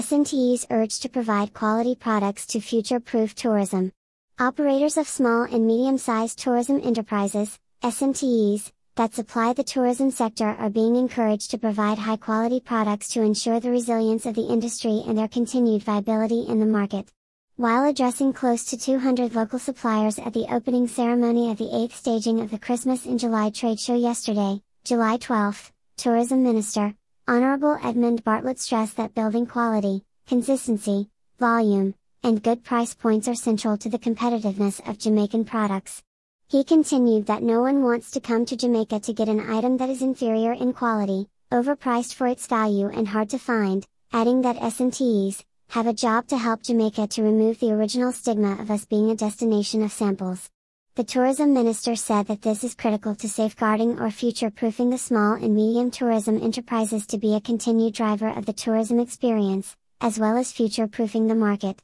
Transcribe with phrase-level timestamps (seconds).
[0.00, 3.92] SMTE's urge to provide quality products to future-proof tourism.
[4.38, 10.96] Operators of small and medium-sized tourism enterprises, SMTEs, that supply the tourism sector are being
[10.96, 15.82] encouraged to provide high-quality products to ensure the resilience of the industry and their continued
[15.82, 17.06] viability in the market.
[17.56, 22.40] While addressing close to 200 local suppliers at the opening ceremony of the 8th staging
[22.40, 26.94] of the Christmas in July trade show yesterday, July 12, Tourism Minister,
[27.30, 31.94] Honorable Edmund Bartlett stressed that building quality, consistency, volume,
[32.24, 36.02] and good price points are central to the competitiveness of Jamaican products.
[36.48, 39.88] He continued that no one wants to come to Jamaica to get an item that
[39.88, 45.44] is inferior in quality, overpriced for its value and hard to find, adding that SMTEs
[45.68, 49.14] have a job to help Jamaica to remove the original stigma of us being a
[49.14, 50.50] destination of samples.
[50.96, 55.54] The tourism minister said that this is critical to safeguarding or future-proofing the small and
[55.54, 60.50] medium tourism enterprises to be a continued driver of the tourism experience, as well as
[60.50, 61.80] future-proofing the market.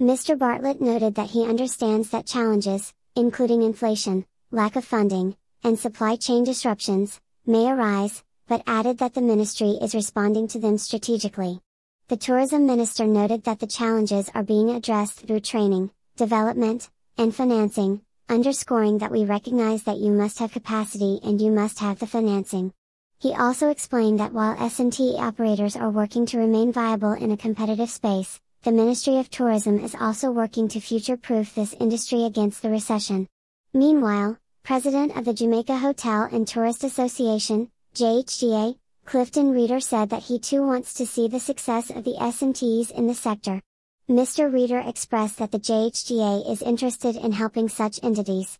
[0.00, 0.36] Mr.
[0.36, 6.42] Bartlett noted that he understands that challenges, including inflation, lack of funding, and supply chain
[6.42, 11.60] disruptions, may arise, but added that the ministry is responding to them strategically.
[12.08, 18.02] The tourism minister noted that the challenges are being addressed through training, development, and financing,
[18.28, 22.72] underscoring that we recognize that you must have capacity and you must have the financing.
[23.18, 27.90] He also explained that while SMT operators are working to remain viable in a competitive
[27.90, 33.26] space, the Ministry of Tourism is also working to future-proof this industry against the recession.
[33.72, 40.38] Meanwhile, President of the Jamaica Hotel and Tourist Association, JHTA, Clifton Reader said that he
[40.38, 43.62] too wants to see the success of the SMTs in the sector.
[44.08, 44.50] Mr.
[44.50, 48.58] Reader expressed that the JHTA is interested in helping such entities.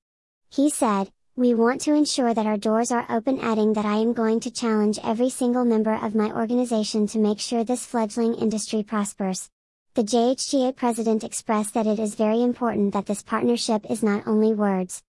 [0.50, 4.12] He said, We want to ensure that our doors are open adding that I am
[4.12, 8.82] going to challenge every single member of my organization to make sure this fledgling industry
[8.82, 9.48] prospers.
[9.94, 14.52] The JHTA president expressed that it is very important that this partnership is not only
[14.52, 15.02] words.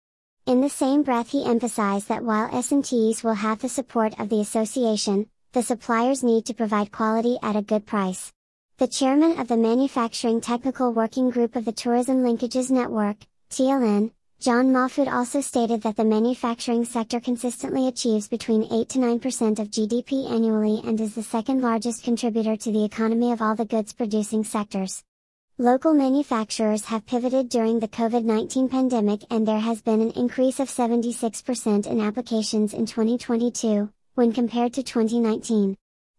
[0.46, 4.40] In the same breath he emphasized that while SMTs will have the support of the
[4.40, 8.32] association, the suppliers need to provide quality at a good price.
[8.80, 13.18] The chairman of the Manufacturing Technical Working Group of the Tourism Linkages Network,
[13.50, 19.60] TLN, John Mahfood also stated that the manufacturing sector consistently achieves between 8 to 9%
[19.60, 23.66] of GDP annually and is the second largest contributor to the economy of all the
[23.66, 25.04] goods producing sectors.
[25.58, 30.70] Local manufacturers have pivoted during the COVID-19 pandemic and there has been an increase of
[30.70, 35.76] 76% in applications in 2022, when compared to 2019.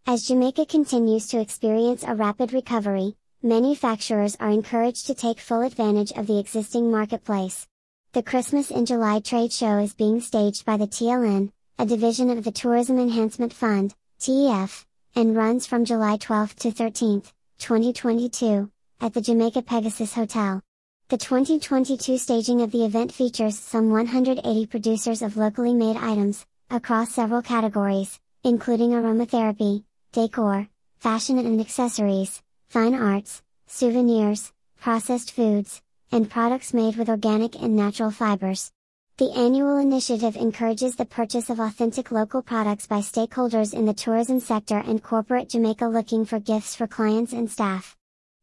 [0.06, 6.10] As Jamaica continues to experience a rapid recovery, manufacturers are encouraged to take full advantage
[6.12, 7.68] of the existing marketplace.
[8.12, 12.42] The Christmas in July trade show is being staged by the TLN, a division of
[12.42, 14.84] the Tourism Enhancement Fund, TEF,
[15.14, 17.22] and runs from July 12 to 13,
[17.58, 18.68] 2022,
[19.00, 20.60] at the Jamaica Pegasus Hotel.
[21.08, 27.12] The 2022 staging of the event features some 180 producers of locally made items, across
[27.12, 36.74] several categories, including aromatherapy, decor, fashion and accessories, fine arts, souvenirs, processed foods, and products
[36.74, 38.72] made with organic and natural fibers.
[39.18, 44.40] The annual initiative encourages the purchase of authentic local products by stakeholders in the tourism
[44.40, 47.96] sector and corporate Jamaica looking for gifts for clients and staff.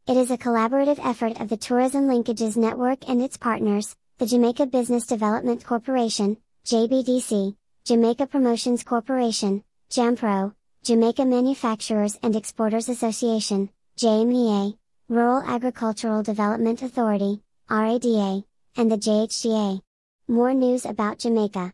[0.07, 4.67] It is a collaborative effort of the Tourism Linkages Network and its partners, the Jamaica
[4.67, 10.53] Business Development Corporation, JBDC, Jamaica Promotions Corporation, JAMPRO,
[10.87, 14.77] Jamaica Manufacturers and Exporters Association, JMEA,
[15.09, 18.45] Rural Agricultural Development Authority, RADA,
[18.77, 19.81] and the JHTA.
[20.29, 21.73] More news about Jamaica.